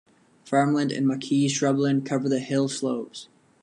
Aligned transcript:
Farmland 0.45 0.91
and 0.91 1.05
maquis 1.07 1.47
shrubland 1.53 2.07
cover 2.07 2.27
the 2.27 2.39
hill 2.39 2.67
slopes. 2.67 3.27